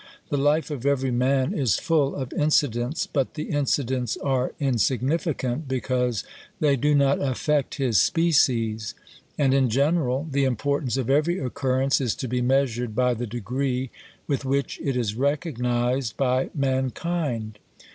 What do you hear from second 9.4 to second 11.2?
in general the importance of